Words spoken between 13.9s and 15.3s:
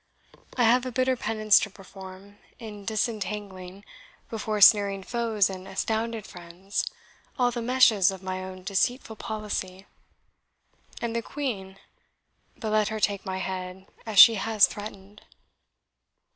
as she has threatened."